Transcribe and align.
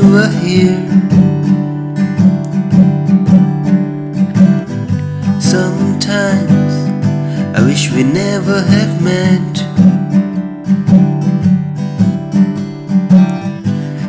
were 0.00 0.32
here. 0.44 0.80
Sometimes 5.40 6.74
I 7.56 7.62
wish 7.64 7.90
we 7.90 8.02
never 8.02 8.62
have 8.62 9.02
met. 9.02 9.56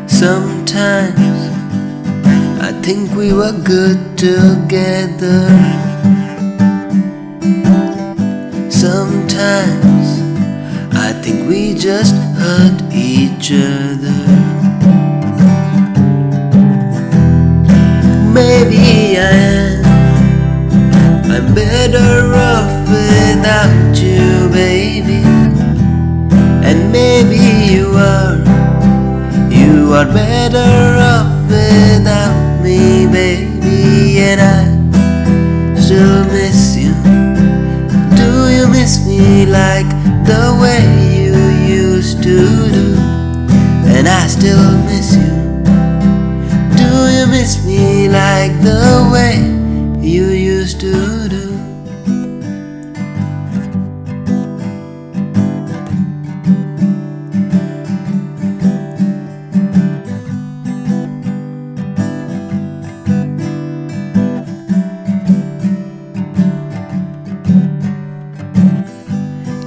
Sometimes 0.07 1.39
I 2.61 2.71
think 2.83 3.13
we 3.15 3.33
were 3.33 3.53
good 3.73 4.17
together. 4.17 5.41
Sometimes 8.69 10.07
I 10.93 11.11
think 11.23 11.49
we 11.49 11.73
just 11.73 12.15
hurt 12.37 12.77
each 12.93 13.51
other. 13.51 13.80
Baby. 24.51 25.23
And 26.67 26.91
maybe 26.91 27.39
you 27.73 27.87
are. 27.95 28.37
You 29.49 29.93
are 29.93 30.05
better 30.05 30.97
off 31.11 31.49
without 31.49 32.61
me, 32.61 33.07
baby. 33.07 34.19
And 34.19 34.39
I 34.41 35.75
still 35.79 36.25
miss 36.25 36.75
you. 36.75 36.93
Do 38.15 38.49
you 38.55 38.67
miss 38.67 39.05
me 39.07 39.45
like 39.45 39.89
the 40.25 40.57
way 40.61 40.81
you 41.19 41.35
used 41.67 42.23
to 42.23 42.37
do? 42.77 42.95
And 43.95 44.07
I 44.07 44.27
still 44.27 44.71
miss 44.89 45.15
you. 45.15 45.31
Do 46.77 46.91
you 47.15 47.27
miss 47.27 47.65
me 47.65 48.09
like 48.09 48.53
the 48.61 49.09
way 49.11 49.35
you 50.01 50.25
used 50.27 50.79
to 50.81 51.20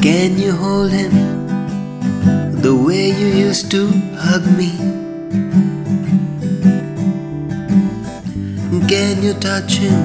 Can 0.04 0.36
you 0.38 0.52
hold 0.52 0.90
him 0.90 1.12
the 2.60 2.76
way 2.76 3.08
you 3.08 3.26
used 3.26 3.70
to 3.70 3.86
hug 4.18 4.44
me? 4.58 4.76
Can 8.86 9.22
you 9.22 9.32
touch 9.32 9.76
him 9.76 9.96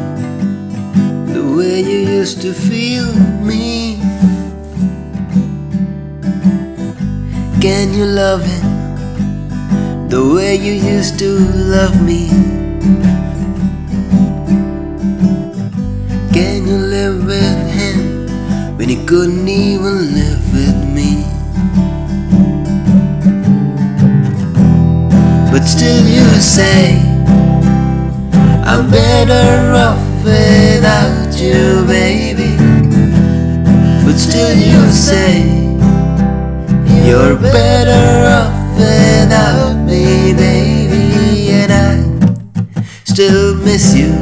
the 1.34 1.44
way 1.44 1.82
you 1.82 2.00
used 2.16 2.42
to 2.44 2.54
feel 2.54 3.12
me? 3.44 4.00
Can 7.60 7.94
you 7.94 8.06
love 8.06 8.46
him 8.46 10.08
the 10.08 10.24
way 10.34 10.56
you 10.56 10.76
used 10.96 11.20
to 11.20 11.40
love 11.76 12.02
me? 12.02 12.30
Can 16.32 16.66
you 16.66 16.78
live 16.78 17.29
couldn't 19.10 19.48
even 19.48 20.14
live 20.14 20.54
with 20.54 20.78
me? 20.94 21.26
But 25.52 25.64
still 25.66 26.06
you 26.06 26.26
say 26.40 27.00
I'm 28.70 28.88
better 28.92 29.74
off 29.74 30.24
without 30.24 31.34
you, 31.42 31.88
baby. 31.88 32.56
But 34.06 34.20
still 34.20 34.56
you 34.56 34.92
say 34.92 35.42
you're 37.08 37.36
better 37.36 38.06
off 38.38 38.78
without 38.78 39.74
me, 39.88 40.34
baby. 40.36 41.50
And 41.50 41.72
I 41.74 41.96
still 43.06 43.56
miss 43.56 43.96
you. 43.96 44.14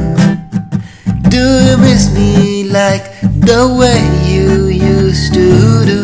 Do 1.28 1.44
you 1.66 1.76
miss 1.76 2.10
me 2.14 2.64
like 2.64 3.20
the 3.20 3.76
way 3.78 4.00
you 4.30 4.67
used 5.08 5.32
to 5.32 5.86
do? 5.86 6.02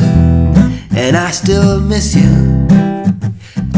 And 0.96 1.14
I 1.14 1.30
still 1.30 1.78
miss 1.78 2.14
you. 2.14 2.32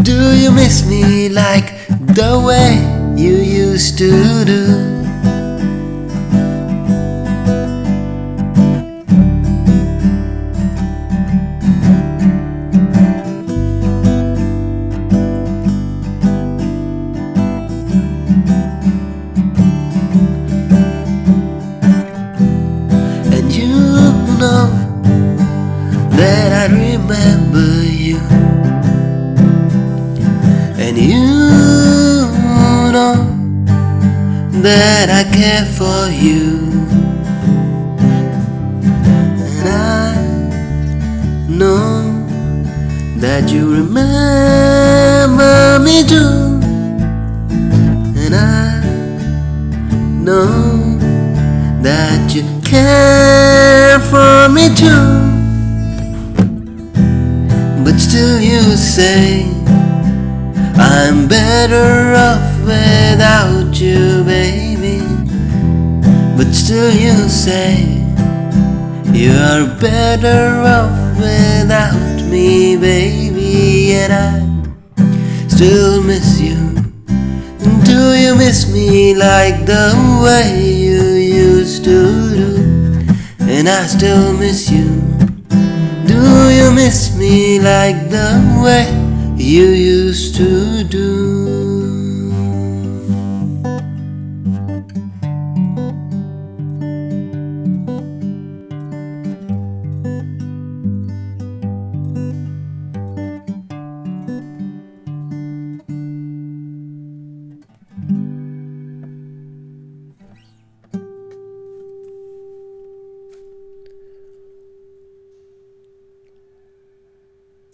Do 0.03 0.37
you 0.37 0.53
miss 0.53 0.89
me 0.89 1.29
like 1.29 1.89
the 1.89 2.41
way 2.47 2.79
you 3.21 3.35
used 3.35 3.99
to 3.99 4.45
do? 4.45 4.96
Remember 27.09 27.84
you. 27.84 28.19
And 30.77 30.99
you 30.99 31.22
know 32.93 33.15
that 34.62 35.09
I 35.09 35.22
care 35.33 35.65
for 35.65 36.09
you. 36.11 36.72
And 39.47 39.69
I 39.69 40.16
know 41.49 42.27
that 43.21 43.53
you 43.53 43.72
remember 43.72 45.78
me 45.78 46.03
too. 46.03 46.59
And 48.19 48.34
I 48.34 48.81
know 50.25 50.99
that 51.83 52.34
you 52.34 52.43
care 52.62 54.00
for 54.00 54.49
me 54.49 54.75
too. 54.75 55.26
Say 58.97 59.45
I'm 60.79 61.29
better 61.29 62.15
off 62.17 62.49
without 62.65 63.79
you, 63.79 64.25
baby. 64.25 65.01
But 66.34 66.55
still, 66.55 66.91
you 66.95 67.29
say 67.29 67.75
you're 69.12 69.67
better 69.79 70.62
off 70.79 70.99
without 71.19 72.23
me, 72.33 72.79
baby. 72.79 73.93
And 74.01 74.12
I 74.15 75.49
still 75.49 76.03
miss 76.03 76.41
you. 76.41 76.57
Do 77.84 78.01
you 78.23 78.34
miss 78.34 78.73
me 78.73 79.15
like 79.15 79.67
the 79.67 79.93
way 80.25 80.73
you 80.87 81.03
used 81.45 81.84
to 81.84 81.99
do? 82.41 82.51
And 83.41 83.69
I 83.69 83.83
still 83.87 84.33
miss 84.33 84.71
you. 84.71 84.85
Me 87.27 87.59
like 87.59 88.09
the 88.09 88.31
way 88.63 88.87
you 89.37 89.67
used 89.67 90.37
to 90.37 90.84
do? 90.84 91.35